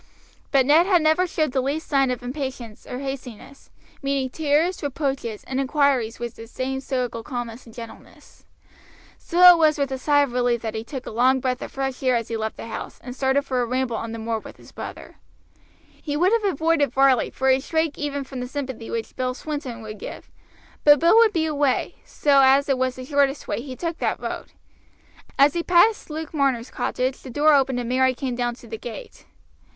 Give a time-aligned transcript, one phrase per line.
[0.49, 3.69] But Ned had never showed the least sign of impatience or hastiness,
[4.01, 8.47] meeting tears, reproaches, and inquiries with the same stoical calmness and gentleness.
[9.19, 11.71] Still it was with a sigh of relief that he took a long breath of
[11.71, 14.39] fresh air as he left the house and started for a ramble on the moor
[14.39, 15.17] with his brother.
[16.01, 19.83] He would have avoided Varley, for he shrank even from the sympathy which Bill Swinton
[19.83, 20.31] would give;
[20.83, 24.19] but Bill would be away, so as it was the shortest way he took that
[24.19, 24.47] road.
[25.37, 28.79] As he passed Luke Marner's cottage the door opened and Mary came down to the
[28.79, 29.27] gate.